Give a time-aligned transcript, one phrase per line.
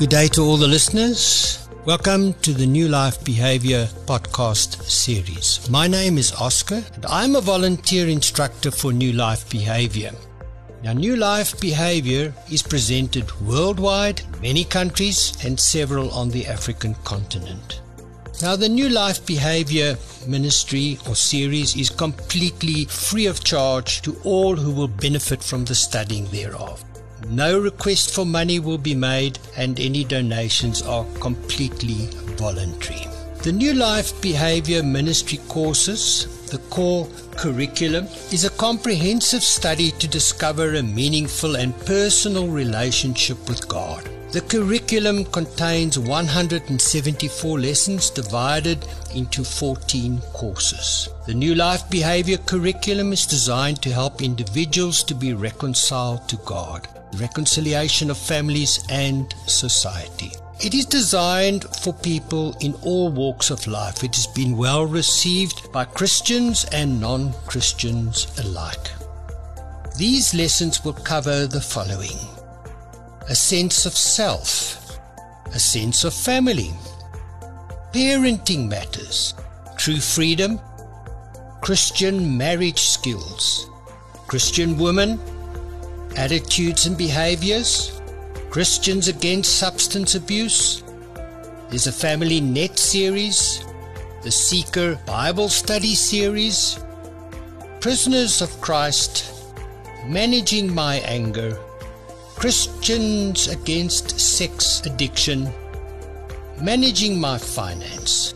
[0.00, 1.68] Good day to all the listeners.
[1.84, 5.68] Welcome to the New Life Behavior podcast series.
[5.68, 10.12] My name is Oscar and I'm a volunteer instructor for New Life Behavior.
[10.82, 16.94] Now, New Life Behavior is presented worldwide, in many countries, and several on the African
[17.04, 17.82] continent.
[18.40, 24.56] Now, the New Life Behavior Ministry or series is completely free of charge to all
[24.56, 26.82] who will benefit from the studying thereof.
[27.28, 33.06] No request for money will be made, and any donations are completely voluntary.
[33.42, 40.74] The New Life Behavior Ministry courses, the core curriculum, is a comprehensive study to discover
[40.74, 44.08] a meaningful and personal relationship with God.
[44.32, 51.08] The curriculum contains 174 lessons divided into 14 courses.
[51.26, 56.86] The New Life Behavior curriculum is designed to help individuals to be reconciled to God,
[57.14, 60.32] reconciliation of families and society.
[60.62, 64.04] It is designed for people in all walks of life.
[64.04, 68.90] It has been well received by Christians and non Christians alike.
[69.96, 72.18] These lessons will cover the following
[73.28, 74.98] a sense of self,
[75.54, 76.72] a sense of family,
[77.92, 79.34] parenting matters,
[79.76, 80.60] true freedom,
[81.60, 83.70] Christian marriage skills,
[84.26, 85.20] Christian women,
[86.16, 88.00] attitudes and behaviors,
[88.50, 90.82] Christians against substance abuse.
[91.68, 93.64] There's a family net series,
[94.22, 96.78] the Seeker Bible study series,
[97.80, 99.32] Prisoners of Christ,
[100.06, 101.56] Managing My Anger,
[102.34, 105.48] Christians Against Sex Addiction,
[106.60, 108.34] Managing My Finance.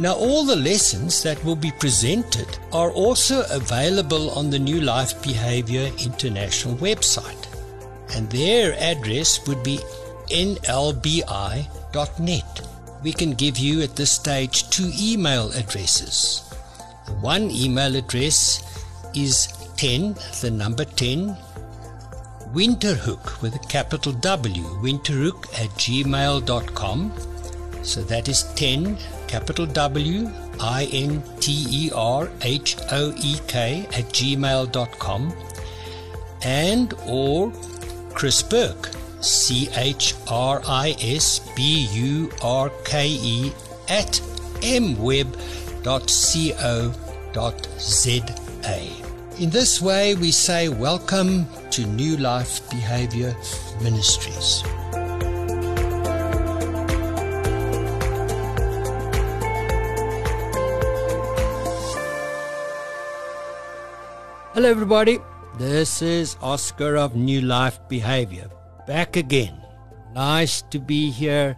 [0.00, 5.20] Now, all the lessons that will be presented are also available on the New Life
[5.22, 7.46] Behavior International website,
[8.14, 9.80] and their address would be
[10.30, 11.66] nlbi.net.
[13.02, 16.44] We can give you at this stage two email addresses.
[17.20, 18.62] One email address
[19.14, 19.48] is
[19.78, 21.36] 10, the number 10,
[22.52, 27.12] Winterhoek with a capital W, winterhoek at gmail.com.
[27.82, 28.96] So that is 10,
[29.28, 30.28] capital W,
[30.60, 35.32] I N T E R H O E K at gmail.com.
[36.42, 37.52] And or
[38.14, 38.90] Chris Burke,
[39.20, 43.52] C H R I S B U R K E
[43.88, 44.20] at
[44.60, 45.48] mweb.co.za.
[49.40, 53.36] In this way, we say welcome to New Life Behavior
[53.80, 54.64] Ministries.
[64.58, 65.20] Hello, everybody.
[65.56, 68.50] This is Oscar of New Life Behavior
[68.88, 69.54] back again.
[70.12, 71.56] Nice to be here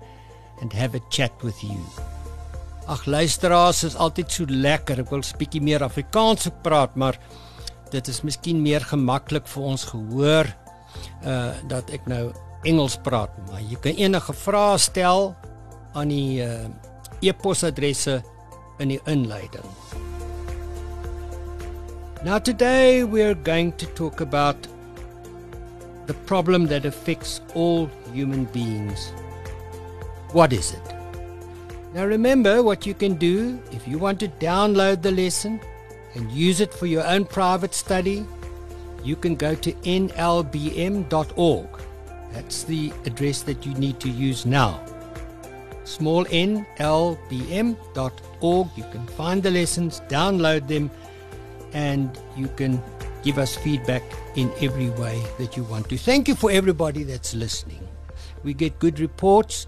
[0.60, 1.80] and have a chat with you.
[2.92, 5.00] Ag luisteraars is altyd so lekker.
[5.00, 7.16] Ek wil 'n bietjie meer Afrikaans praat, maar
[7.88, 10.52] dit is miskien meer gemaklik vir ons gehoor
[11.24, 12.34] uh dat ek nou
[12.68, 15.34] Engels praat, maar jy kan enige vrae stel
[15.96, 16.68] aan die uh
[17.24, 18.20] e-posadresse
[18.78, 19.64] in die inleiding.
[22.22, 24.66] Now today we're going to talk about
[26.04, 29.08] the problem that affects all human beings.
[30.32, 30.82] What is it?
[31.94, 35.60] Now remember what you can do if you want to download the lesson
[36.14, 38.26] and use it for your own private study,
[39.02, 41.68] you can go to nlbm.org.
[42.32, 44.84] That's the address that you need to use now.
[45.84, 46.68] Small nlbm.org.
[48.76, 50.90] You can find the lessons, download them,
[51.72, 52.82] and you can
[53.22, 54.02] give us feedback
[54.36, 55.98] in every way that you want to.
[55.98, 57.86] Thank you for everybody that's listening.
[58.42, 59.66] We get good reports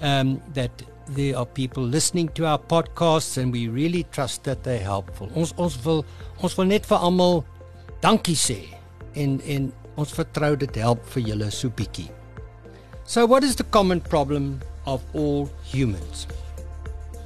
[0.00, 0.70] um, that
[1.08, 5.30] there are people listening to our podcasts and we really trust that they're helpful.
[5.34, 6.04] Ons ons wil
[6.40, 7.42] ons wil net vir almal
[8.04, 8.60] dankie sê
[9.18, 12.08] en en ons vertrou dit help vir julle so bietjie.
[13.04, 16.28] So what is the common problem of all humans?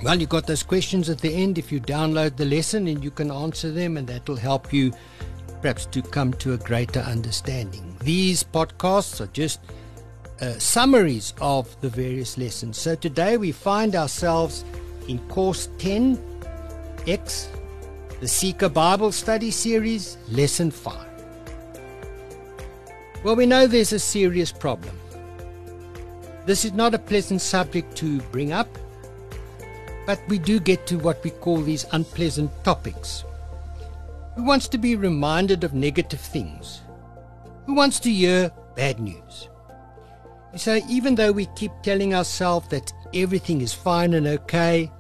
[0.03, 3.11] Well, you got those questions at the end if you download the lesson and you
[3.11, 4.93] can answer them and that will help you
[5.63, 7.97] perhaps to come to a greater understanding.
[8.01, 9.61] These podcasts are just
[10.41, 12.77] uh, summaries of the various lessons.
[12.77, 14.65] So today we find ourselves
[15.09, 17.47] in course 10X,
[18.21, 21.15] the Seeker Bible Study Series, lesson 5.
[23.23, 24.99] Well, we know there's a serious problem.
[26.45, 28.69] This is not a pleasant subject to bring up,
[30.07, 33.25] but we do get to what we call these unpleasant topics.
[34.37, 36.83] Who wants to be reminded of negative things?
[37.67, 39.49] Who wants to hear bad news?
[40.57, 44.91] So even though we keep telling ourselves that everything is fine and okay,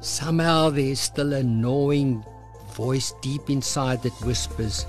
[0.00, 2.24] somehow there's still a gnawing
[2.72, 4.86] voice deep inside that whispers,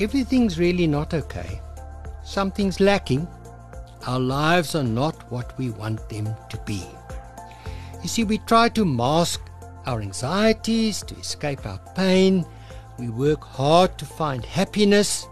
[0.00, 1.60] everything's really not okay.
[2.24, 3.26] Something's lacking.
[4.06, 6.84] Our lives are not what we want them to be.
[8.06, 9.40] You see, we try to mask
[9.84, 12.46] our anxieties, to escape our pain.
[13.00, 15.26] We work hard to find happiness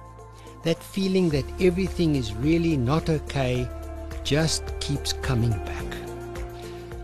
[0.64, 3.68] that feeling that everything is really not okay
[4.24, 5.84] just keeps coming back.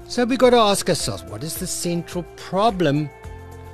[0.08, 3.08] So we got to ask ourselves what is the central problem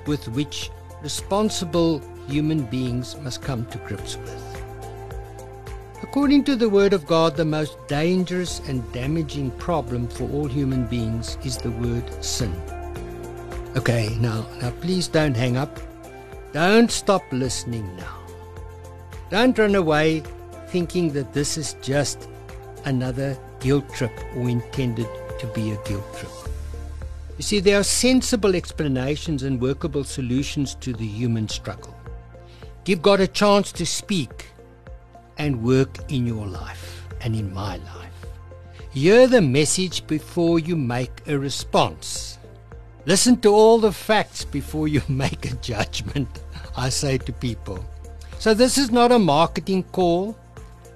[0.07, 0.71] with which
[1.03, 4.56] responsible human beings must come to grips with?
[6.03, 10.87] According to the Word of God, the most dangerous and damaging problem for all human
[10.87, 12.53] beings is the word sin.
[13.77, 15.81] Okay, now, now please don't hang up.
[16.53, 18.19] Don't stop listening now.
[19.31, 20.23] Don't run away
[20.69, 22.29] thinking that this is just
[22.85, 25.09] another guilt trip or intended
[25.39, 26.33] to be a guilt trip.
[27.39, 31.95] You see, there are sensible explanations and workable solutions to the human struggle.
[32.85, 34.47] Give God a chance to speak
[35.38, 38.27] and work in your life and in my life.
[38.91, 42.38] Hear the message before you make a response.
[43.05, 46.41] Listen to all the facts before you make a judgment,
[46.77, 47.85] I say to people.
[48.38, 50.37] So, this is not a marketing call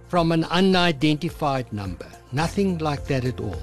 [0.08, 2.06] from an unidentified number.
[2.32, 3.62] Nothing like that at all.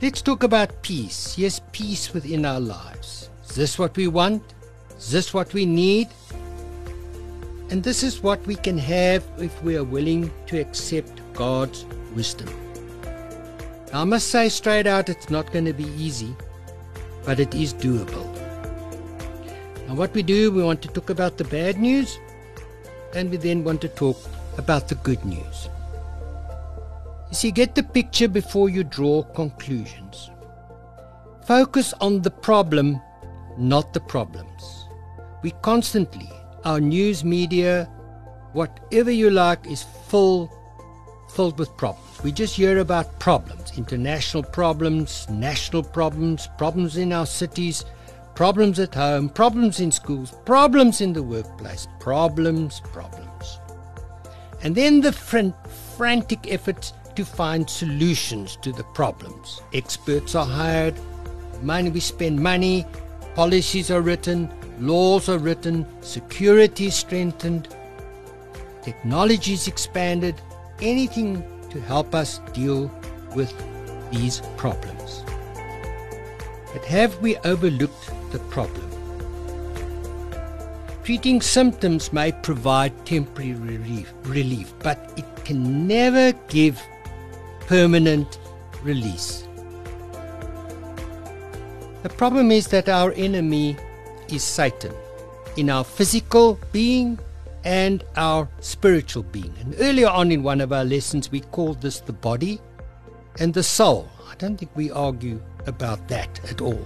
[0.00, 1.38] Let's talk about peace.
[1.38, 3.30] Yes, peace within our lives.
[3.48, 4.42] Is this what we want?
[4.96, 6.08] Is this what we need?
[7.72, 12.50] And this is what we can have if we are willing to accept God's wisdom.
[13.90, 16.36] Now, I must say straight out, it's not going to be easy,
[17.24, 18.28] but it is doable.
[19.88, 22.18] Now, what we do, we want to talk about the bad news,
[23.14, 24.18] and we then want to talk
[24.58, 25.70] about the good news.
[27.30, 30.30] You see, get the picture before you draw conclusions.
[31.46, 33.00] Focus on the problem,
[33.56, 34.88] not the problems.
[35.42, 36.30] We constantly,
[36.64, 37.84] our news media,
[38.52, 40.50] whatever you like, is full,
[41.34, 42.22] filled with problems.
[42.22, 47.84] We just hear about problems, international problems, national problems, problems in our cities
[48.34, 53.58] Problems at home, problems in schools, problems in the workplace, problems, problems.
[54.62, 55.52] And then the fr-
[55.96, 59.60] frantic efforts to find solutions to the problems.
[59.74, 60.94] Experts are hired,
[61.60, 62.86] money we spend money,
[63.34, 67.68] policies are written, laws are written, security strengthened,
[68.82, 70.34] technology is expanded,
[70.80, 72.90] anything to help us deal
[73.34, 73.52] with
[74.10, 75.24] these problems.
[76.72, 78.88] But have we overlooked the problem?
[81.04, 86.80] Treating symptoms may provide temporary relief, relief, but it can never give
[87.66, 88.38] permanent
[88.82, 89.46] release.
[92.02, 93.76] The problem is that our enemy
[94.28, 94.94] is Satan
[95.56, 97.18] in our physical being
[97.64, 99.54] and our spiritual being.
[99.60, 102.60] And earlier on in one of our lessons, we called this the body
[103.38, 104.08] and the soul.
[104.30, 106.84] I don't think we argue about that at all.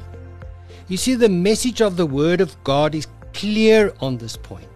[0.88, 4.68] You see, the message of the Word of God is clear on this point.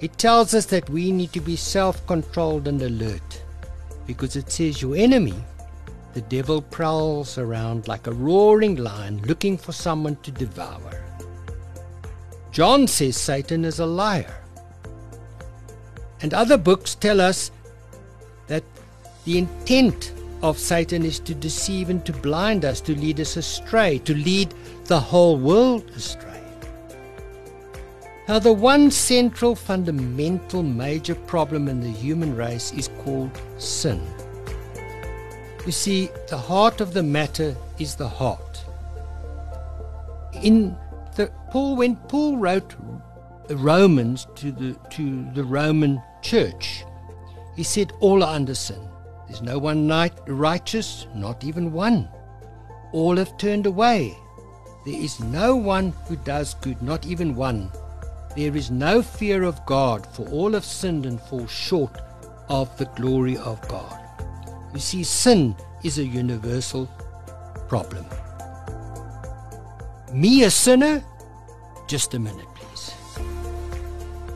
[0.00, 3.42] It tells us that we need to be self controlled and alert
[4.06, 5.34] because it says your enemy,
[6.14, 11.09] the devil, prowls around like a roaring lion looking for someone to devour.
[12.52, 14.34] John says Satan is a liar.
[16.22, 17.50] And other books tell us
[18.48, 18.64] that
[19.24, 23.98] the intent of Satan is to deceive and to blind us, to lead us astray,
[23.98, 24.54] to lead
[24.86, 26.42] the whole world astray.
[28.28, 34.00] Now, the one central, fundamental, major problem in the human race is called sin.
[35.66, 38.64] You see, the heart of the matter is the heart.
[40.42, 40.76] In
[41.50, 42.74] Paul, when Paul wrote
[43.48, 46.84] Romans to the to the Roman Church,
[47.56, 48.80] he said, "All are under sin."
[49.26, 49.88] There's no one
[50.26, 52.08] righteous, not even one.
[52.92, 54.16] All have turned away.
[54.84, 57.70] There is no one who does good, not even one.
[58.36, 62.00] There is no fear of God, for all have sinned and fall short
[62.48, 63.98] of the glory of God.
[64.72, 66.88] You see, sin is a universal
[67.68, 68.06] problem.
[70.12, 71.04] Me, a sinner?
[71.90, 72.94] Just a minute, please.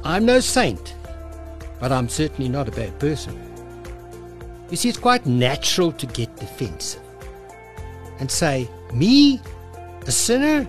[0.02, 0.96] I'm no saint,
[1.78, 3.32] but I'm certainly not a bad person.
[4.70, 7.00] You see, it's quite natural to get defensive
[8.18, 9.40] and say, Me,
[10.04, 10.66] a sinner?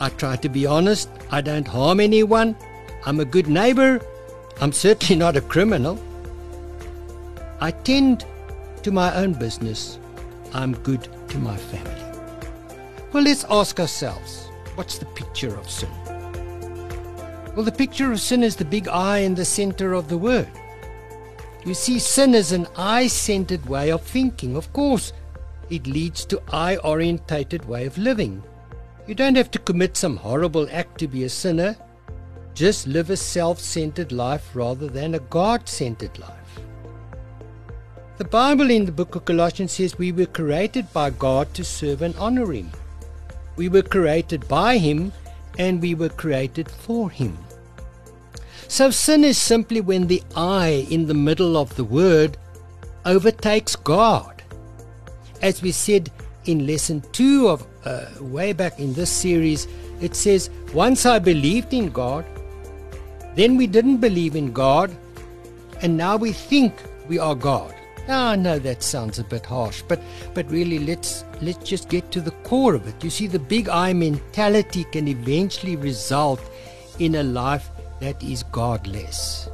[0.00, 1.10] I try to be honest.
[1.30, 2.56] I don't harm anyone.
[3.04, 4.00] I'm a good neighbor.
[4.62, 6.00] I'm certainly not a criminal.
[7.60, 8.24] I tend
[8.82, 9.98] to my own business,
[10.54, 12.22] I'm good to my family.
[13.12, 15.90] Well, let's ask ourselves what's the picture of sin?
[17.54, 20.48] Well, the picture of sin is the big I in the center of the word.
[21.64, 24.56] You see, sin is an I centered way of thinking.
[24.56, 25.12] Of course,
[25.70, 28.42] it leads to I orientated way of living.
[29.06, 31.76] You don't have to commit some horrible act to be a sinner.
[32.54, 36.60] Just live a self centered life rather than a God centered life.
[38.18, 42.02] The Bible in the book of Colossians says we were created by God to serve
[42.02, 42.70] and honor Him.
[43.56, 45.12] We were created by Him
[45.58, 47.36] and we were created for Him.
[48.68, 52.38] So sin is simply when the I in the middle of the word
[53.04, 54.42] overtakes God.
[55.42, 56.10] As we said
[56.46, 59.68] in lesson two of uh, way back in this series,
[60.00, 62.24] it says, Once I believed in God,
[63.34, 64.94] then we didn't believe in God,
[65.80, 66.74] and now we think
[67.08, 67.74] we are God.
[68.08, 70.00] Ah, I know that sounds a bit harsh, but
[70.34, 73.04] but really let's let's just get to the core of it.
[73.04, 76.40] You see, the big I mentality can eventually result
[76.98, 79.48] in a life that is godless.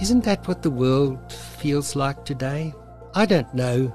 [0.00, 2.72] Isn't that what the world feels like today?
[3.14, 3.94] I don't know.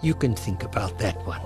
[0.00, 1.42] You can think about that one.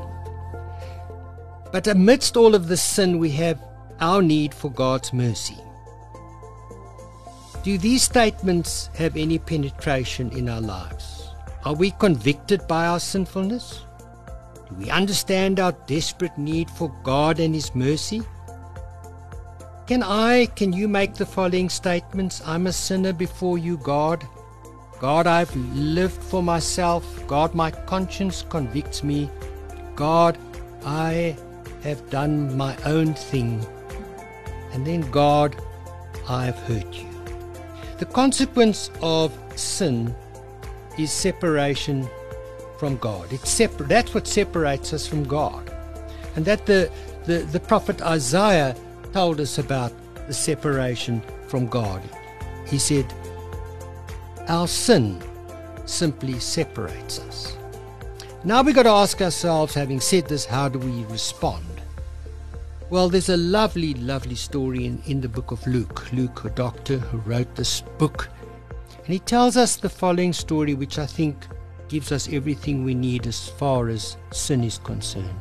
[1.73, 3.59] But amidst all of the sin, we have
[4.01, 5.57] our need for God's mercy.
[7.65, 11.31] Do these statements have any penetration in our lives?
[11.65, 13.85] Are we convicted by our sinfulness?
[14.69, 18.23] Do we understand our desperate need for God and His mercy?
[19.89, 22.43] Can I, can you make the following statements?
[22.47, 24.25] I'm a sinner before you, God.
[25.01, 27.05] God, I've lived for myself.
[27.27, 29.31] God, my conscience convicts me.
[29.97, 30.39] God,
[30.85, 31.37] I
[31.83, 33.67] have done my own thing.
[34.73, 35.57] And then, God,
[36.29, 37.08] I've hurt you.
[37.99, 40.15] The consequence of sin
[40.99, 42.09] is separation
[42.79, 43.33] from God.
[43.33, 45.73] It's separ- that's what separates us from God.
[46.37, 46.91] And that the,
[47.25, 48.77] the, the prophet Isaiah
[49.13, 49.93] told us about
[50.29, 52.03] the separation from God.
[52.67, 53.13] He said,
[54.49, 55.21] Our sin
[55.85, 57.57] simply separates us.
[58.45, 61.65] Now we've got to ask ourselves, having said this, how do we respond?
[62.91, 66.11] Well, there's a lovely, lovely story in, in the book of Luke.
[66.11, 68.31] Luke, a doctor who wrote this book.
[69.05, 71.37] And he tells us the following story, which I think
[71.89, 75.39] gives us everything we need as far as sin is concerned.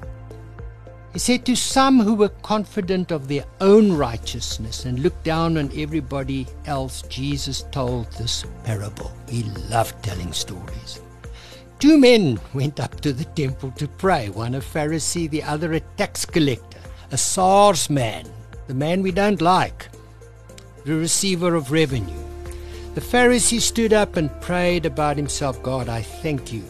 [1.14, 5.72] He said to some who were confident of their own righteousness and looked down on
[5.74, 9.14] everybody else, Jesus told this parable.
[9.30, 11.00] He loved telling stories.
[11.80, 15.80] Two men went up to the temple to pray, one a Pharisee, the other a
[15.80, 16.77] tax collector
[17.12, 18.26] a SARS man,
[18.68, 19.90] the man we don't like,
[20.84, 22.24] the receiver of revenue.
[22.96, 26.64] The Pharisee stood up and prayed about himself God, I thank you.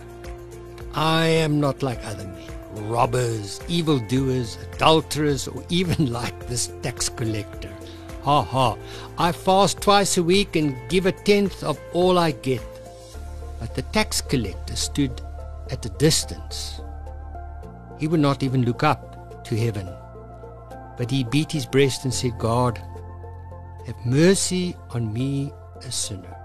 [0.94, 7.72] I am not like other men, robbers, evildoers, adulterers, or even like this tax collector.
[8.24, 8.77] Ha ha.
[9.17, 12.62] I fast twice a week and give a tenth of all I get.
[13.60, 15.22] But the tax collector stood
[15.72, 16.82] at a distance.
[17.98, 19.88] He would not even look up to heaven.
[20.98, 22.82] But he beat his breast and said, God,
[23.86, 26.36] have mercy on me, a sinner.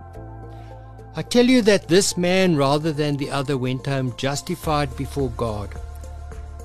[1.16, 5.70] I tell you that this man, rather than the other, went home justified before God.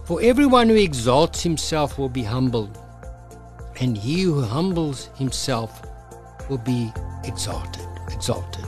[0.06, 2.78] For everyone who exalts himself will be humbled,
[3.80, 5.82] and he who humbles himself
[6.50, 7.86] will be exalted.
[8.10, 8.66] Exalted.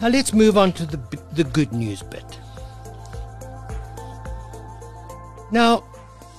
[0.00, 0.96] Now let's move on to the,
[1.32, 2.38] the good news bit.
[5.52, 5.84] Now,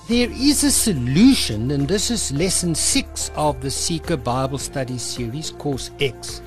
[0.08, 5.50] there is a solution, and this is lesson six of the Seeker Bible Study series,
[5.50, 6.42] Course X.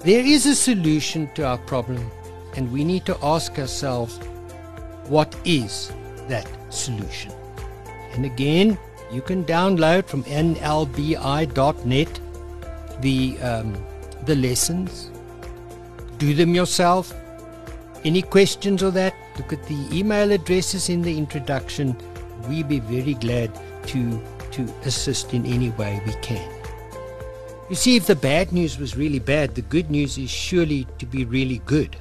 [0.00, 2.08] There is a solution to our problem,
[2.54, 4.18] and we need to ask ourselves,
[5.08, 5.90] what is
[6.28, 7.32] that solution?
[8.12, 8.78] And again,
[9.10, 12.20] you can download from nlbi.net
[13.00, 13.76] the um,
[14.26, 15.10] the lessons.
[16.18, 17.12] Do them yourself.
[18.04, 19.14] Any questions or that?
[19.36, 21.96] Look at the email addresses in the introduction
[22.48, 23.54] we be very glad
[23.88, 26.50] to, to assist in any way we can.
[27.68, 31.06] You see, if the bad news was really bad, the good news is surely to
[31.06, 31.96] be really good.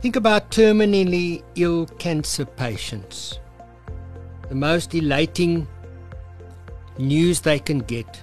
[0.00, 3.38] Think about terminally ill cancer patients.
[4.48, 5.66] The most elating
[6.98, 8.20] news they can get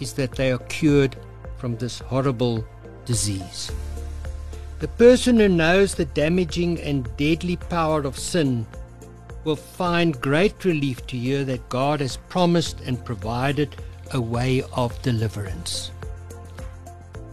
[0.00, 1.16] is that they are cured
[1.56, 2.64] from this horrible
[3.04, 3.70] disease.
[4.78, 8.66] The person who knows the damaging and deadly power of sin
[9.46, 13.76] will find great relief to hear that God has promised and provided
[14.12, 15.92] a way of deliverance.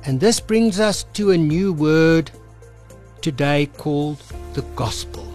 [0.05, 2.29] And this brings us to a new word
[3.21, 4.19] today called
[4.53, 5.25] the gospel.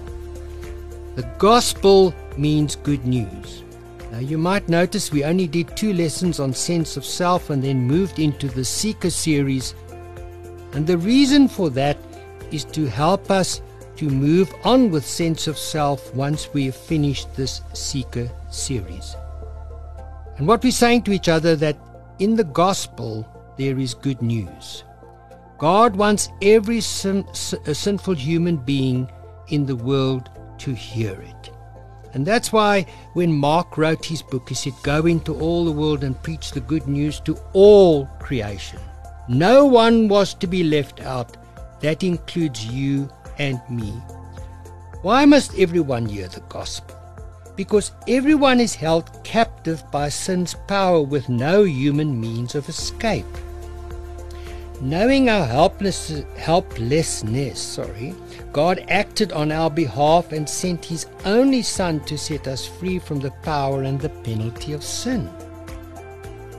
[1.16, 3.64] The gospel means good news.
[4.12, 7.88] Now, you might notice we only did two lessons on sense of self and then
[7.88, 9.74] moved into the Seeker series.
[10.74, 11.98] And the reason for that
[12.52, 13.62] is to help us
[13.98, 19.16] to move on with sense of self once we have finished this Seeker series.
[20.36, 21.76] And what we're saying to each other that
[22.20, 23.26] in the gospel
[23.56, 24.84] there is good news.
[25.58, 29.10] God wants every sin, sinful human being
[29.48, 31.50] in the world to hear it.
[32.14, 36.04] And that's why when Mark wrote his book, he said, Go into all the world
[36.04, 38.78] and preach the good news to all creation.
[39.28, 41.36] No one was to be left out.
[41.80, 43.90] That includes you and me.
[45.02, 46.96] Why must everyone hear the gospel?
[47.56, 53.26] Because everyone is held captive by sin's power with no human means of escape.
[54.80, 58.14] Knowing our helpless, helplessness, sorry,
[58.52, 63.18] God acted on our behalf and sent His only Son to set us free from
[63.18, 65.28] the power and the penalty of sin.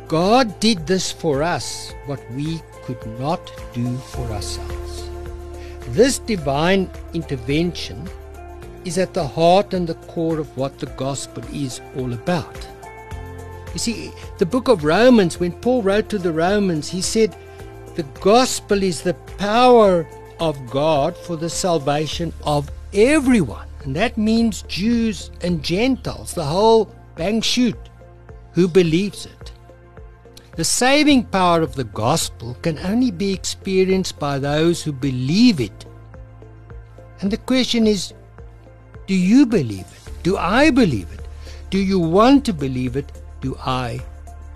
[0.10, 3.40] God did this for us, what we could not
[3.74, 4.89] do for ourselves.
[5.90, 8.08] This divine intervention
[8.86, 12.68] is at the heart and the core of what the gospel is all about.
[13.74, 17.36] You see, the book of Romans, when Paul wrote to the Romans, he said,
[17.96, 20.08] the gospel is the power
[20.40, 23.68] of God for the salvation of everyone.
[23.84, 27.78] And that means Jews and Gentiles, the whole bang shoot,
[28.54, 29.52] who believes it.
[30.56, 35.86] The saving power of the gospel can only be experienced by those who believe it.
[37.22, 38.14] And the question is
[39.08, 40.24] do you believe it?
[40.24, 41.22] Do I believe it?
[41.70, 43.12] Do you want to believe it?
[43.42, 44.00] Do I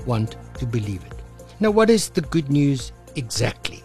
[0.06, 1.14] want to believe it?
[1.60, 3.84] Now, what is the good news exactly?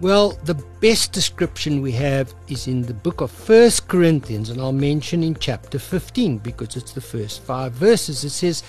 [0.00, 4.72] Well, the best description we have is in the book of First Corinthians, and I'll
[4.72, 8.24] mention in chapter 15 because it's the first five verses.
[8.24, 8.62] It says,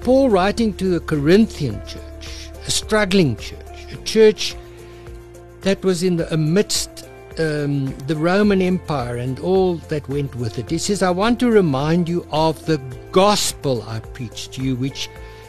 [0.00, 4.56] Paul writing to the Corinthian church, a struggling church, a church
[5.60, 7.04] that was in the amidst
[7.38, 10.70] um, the Roman Empire and all that went with it.
[10.70, 12.78] He says, I want to remind you of the
[13.12, 15.08] gospel I preached to you, which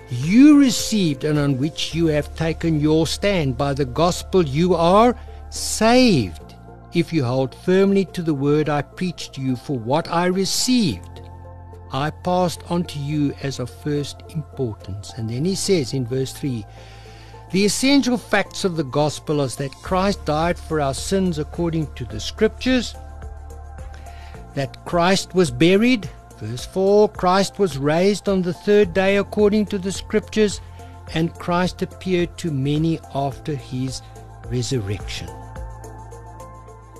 [0.09, 3.57] you received and on which you have taken your stand.
[3.57, 5.15] By the gospel you are
[5.49, 6.55] saved
[6.93, 11.15] if you hold firmly to the word I preached to you, for what I received
[11.91, 15.13] I passed on to you as of first importance.
[15.17, 16.65] And then he says in verse 3
[17.51, 22.05] The essential facts of the gospel is that Christ died for our sins according to
[22.05, 22.95] the scriptures,
[24.55, 29.77] that Christ was buried Verse 4 Christ was raised on the third day according to
[29.77, 30.61] the scriptures,
[31.13, 34.01] and Christ appeared to many after his
[34.47, 35.29] resurrection.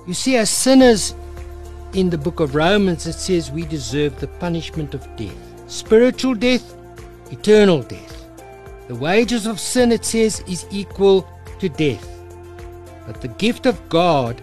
[0.06, 1.14] You see, as sinners
[1.92, 6.76] in the book of Romans, it says we deserve the punishment of death spiritual death,
[7.30, 8.24] eternal death.
[8.88, 12.08] The wages of sin, it says, is equal to death.
[13.06, 14.40] But the gift of God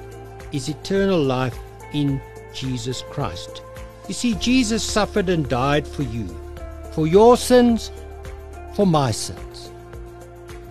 [0.51, 1.57] is eternal life
[1.93, 2.21] in
[2.53, 3.61] Jesus Christ.
[4.07, 6.27] You see, Jesus suffered and died for you,
[6.91, 7.91] for your sins,
[8.75, 9.71] for my sins.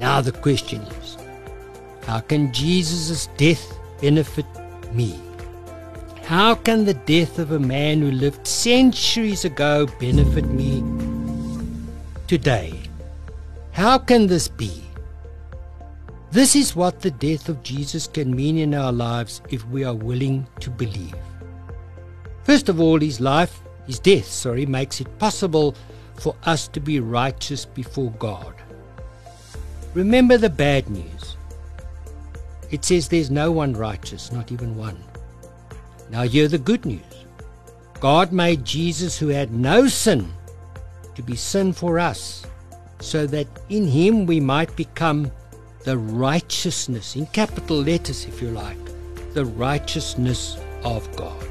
[0.00, 1.16] Now the question is,
[2.02, 4.46] how can Jesus' death benefit
[4.92, 5.18] me?
[6.24, 10.82] How can the death of a man who lived centuries ago benefit me
[12.26, 12.78] today?
[13.72, 14.82] How can this be?
[16.30, 19.94] This is what the death of Jesus can mean in our lives if we are
[19.94, 21.14] willing to believe.
[22.44, 25.74] First of all, his life, his death, sorry, makes it possible
[26.20, 28.54] for us to be righteous before God.
[29.94, 31.36] Remember the bad news.
[32.70, 35.02] It says there's no one righteous, not even one.
[36.10, 37.00] Now hear the good news.
[38.00, 40.32] God made Jesus, who had no sin,
[41.14, 42.44] to be sin for us,
[43.00, 45.30] so that in him we might become
[45.84, 48.78] the righteousness, in capital letters if you like,
[49.34, 51.46] the righteousness of God.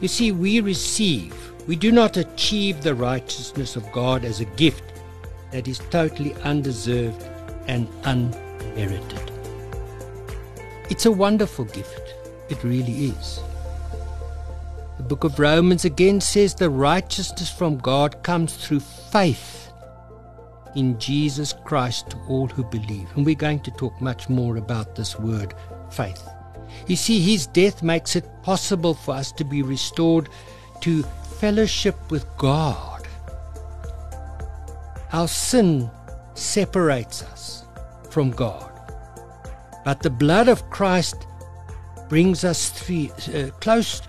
[0.00, 1.34] You see, we receive,
[1.66, 4.84] we do not achieve the righteousness of God as a gift
[5.50, 7.22] that is totally undeserved
[7.66, 9.32] and unmerited.
[10.88, 12.14] It's a wonderful gift.
[12.48, 13.40] It really is.
[14.98, 19.72] The book of Romans again says the righteousness from God comes through faith
[20.74, 23.08] in Jesus Christ to all who believe.
[23.16, 25.54] And we're going to talk much more about this word,
[25.90, 26.28] faith.
[26.86, 30.28] You see, his death makes it possible for us to be restored
[30.80, 31.02] to
[31.38, 33.06] fellowship with God.
[35.12, 35.90] Our sin
[36.34, 37.64] separates us
[38.10, 38.70] from God.
[39.84, 41.26] But the blood of Christ
[42.08, 44.02] brings us three, uh, close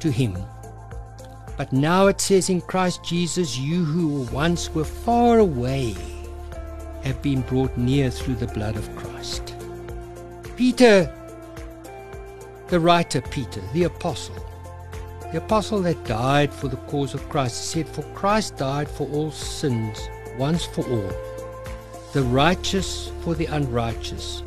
[0.00, 0.36] to Him.
[1.56, 5.96] But now it says in Christ Jesus, you who once were far away
[7.02, 9.54] have been brought near through the blood of Christ.
[10.56, 11.12] Peter,
[12.68, 14.36] the writer Peter, the apostle,
[15.32, 19.30] the apostle that died for the cause of Christ, said, For Christ died for all
[19.30, 19.98] sins
[20.36, 21.12] once for all,
[22.12, 24.42] the righteous for the unrighteous,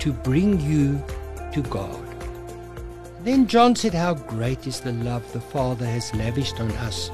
[0.00, 1.02] to bring you
[1.52, 2.04] to God.
[3.22, 7.10] Then John said, How great is the love the Father has lavished on us,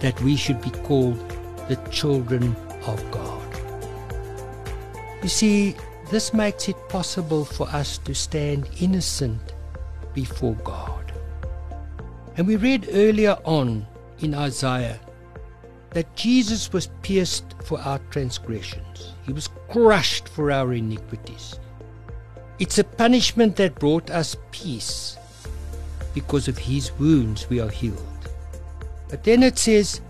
[0.00, 1.18] that we should be called
[1.68, 2.54] the children
[2.86, 3.42] of God.
[5.24, 5.74] You see,
[6.10, 9.54] this makes it possible for us to stand innocent
[10.18, 11.12] before God.
[12.36, 13.86] And we read earlier on
[14.18, 14.98] in Isaiah
[15.90, 21.60] that Jesus was pierced for our transgressions, He was crushed for our iniquities.
[22.58, 25.16] It's a punishment that brought us peace.
[26.14, 28.28] Because of His wounds, we are healed.
[29.08, 30.00] But then it says,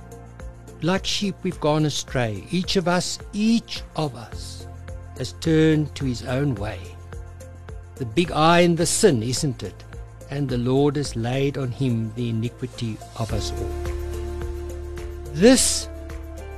[0.81, 2.45] like sheep, we've gone astray.
[2.51, 4.67] Each of us, each of us,
[5.19, 6.79] has turned to his own way.
[7.97, 9.85] The big I in the sin, isn't it?
[10.31, 13.93] And the Lord has laid on him the iniquity of us all.
[15.33, 15.89] This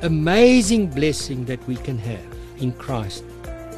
[0.03, 3.25] amazing blessing that we can have in Christ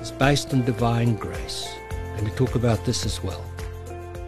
[0.00, 1.68] is based on divine grace.
[2.16, 3.44] And we talk about this as well.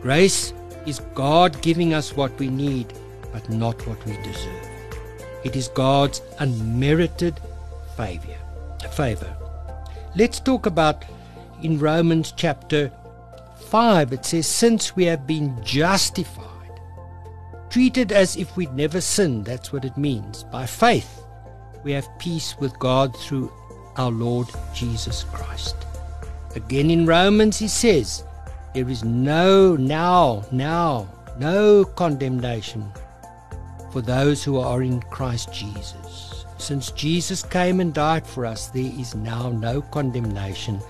[0.03, 0.53] Grace
[0.87, 2.93] is God giving us what we need,
[3.33, 4.69] but not what we deserve.
[5.45, 7.41] It is God's unmerited
[7.97, 8.37] favor.
[8.93, 9.37] favor.
[10.17, 11.05] Let's talk about
[11.63, 12.91] in Romans chapter
[13.75, 14.13] 5.
[14.13, 16.81] It says, Since we have been justified,
[17.71, 20.45] treated as if we'd never sinned, that's what it means.
[20.45, 21.25] By faith,
[21.83, 23.53] we have peace with God through
[23.97, 25.75] our Lord Jesus Christ.
[26.55, 28.23] Again in Romans, he says,
[28.75, 31.09] There is no, now, now,
[31.41, 32.93] no condemnation
[33.91, 36.45] for those who are in Christ Jesus.
[36.59, 40.81] Since Jesus came and died for us, there is now no condemnation.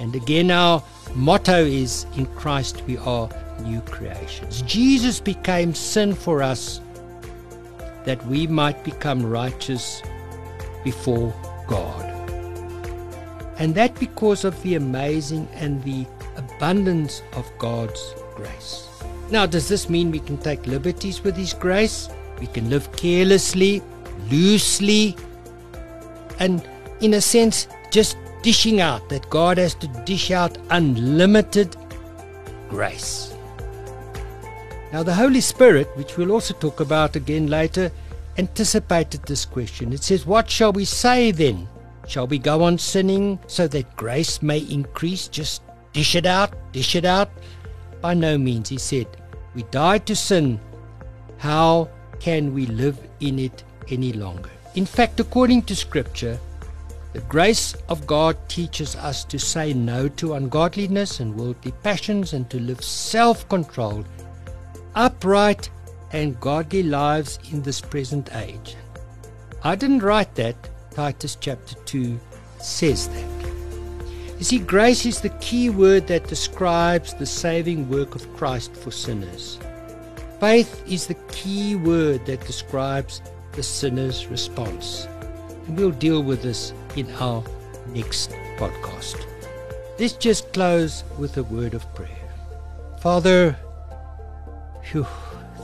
[0.00, 0.82] And again, our
[1.14, 3.28] motto is in Christ we are
[3.62, 4.62] new creations.
[4.62, 6.80] Jesus became sin for us
[8.04, 10.02] that we might become righteous
[10.82, 11.32] before
[11.68, 12.08] God.
[13.58, 18.88] And that because of the amazing and the abundance of God's grace.
[19.30, 22.08] Now, does this mean we can take liberties with His grace?
[22.40, 23.82] We can live carelessly
[24.30, 25.16] loosely
[26.38, 26.66] and,
[27.00, 31.76] in a sense, just dishing out that God has to dish out unlimited
[32.68, 33.34] grace.
[34.92, 37.90] Now, the Holy Spirit, which we'll also talk about again later,
[38.36, 39.92] anticipated this question.
[39.92, 41.68] It says, What shall we say then?
[42.06, 45.28] Shall we go on sinning so that grace may increase?
[45.28, 47.30] Just dish it out, dish it out?
[48.00, 49.06] By no means, he said.
[49.54, 50.60] We died to sin.
[51.38, 51.88] How
[52.20, 54.50] can we live in it any longer.
[54.74, 56.38] In fact, according to Scripture,
[57.12, 62.48] the grace of God teaches us to say no to ungodliness and worldly passions and
[62.48, 64.06] to live self controlled,
[64.94, 65.68] upright,
[66.12, 68.76] and godly lives in this present age.
[69.62, 70.56] I didn't write that,
[70.90, 72.18] Titus chapter 2
[72.58, 73.42] says that.
[74.38, 78.90] You see, grace is the key word that describes the saving work of Christ for
[78.90, 79.58] sinners.
[80.40, 83.22] Faith is the key word that describes
[83.52, 85.06] the sinner's response.
[85.66, 87.42] And we'll deal with this in our
[87.88, 89.26] next podcast.
[89.98, 92.28] Let's just close with a word of prayer.
[93.00, 93.52] Father,
[94.90, 95.06] whew,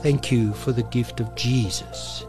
[0.01, 2.25] thank you for the gift of Jesus.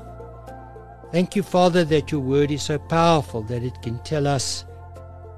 [1.13, 4.65] Thank you, Father, that your word is so powerful that it can tell us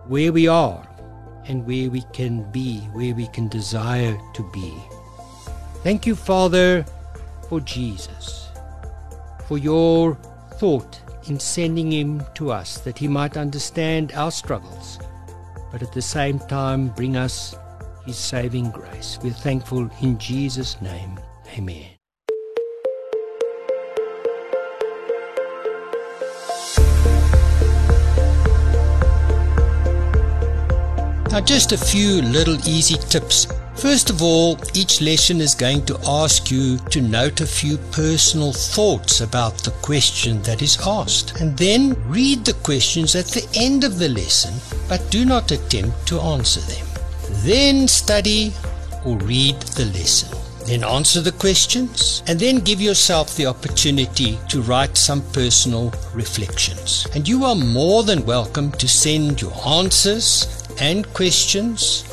[0.07, 0.87] where we are
[1.46, 4.72] and where we can be, where we can desire to be.
[5.83, 6.85] Thank you, Father,
[7.48, 8.42] for Jesus
[9.53, 10.14] for your
[10.55, 14.98] thought in sending him to us that he might understand our struggles,
[15.70, 17.54] but at the same time bring us
[18.04, 19.18] his saving grace.
[19.22, 21.18] We're thankful in Jesus' name.
[21.56, 21.87] Amen.
[31.30, 33.46] Now, just a few little easy tips
[33.83, 38.53] First of all, each lesson is going to ask you to note a few personal
[38.53, 43.83] thoughts about the question that is asked, and then read the questions at the end
[43.83, 44.55] of the lesson,
[44.88, 46.87] but do not attempt to answer them.
[47.42, 48.53] Then study
[49.05, 50.38] or read the lesson.
[50.64, 57.09] Then answer the questions and then give yourself the opportunity to write some personal reflections.
[57.16, 60.47] And you are more than welcome to send your answers
[60.79, 62.05] and questions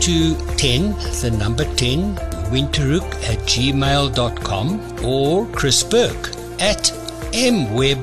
[0.00, 2.16] to 10, the number 10,
[2.50, 6.92] winterhoek at gmail.com or Chris Burke at
[7.32, 8.00] mweb.co.za.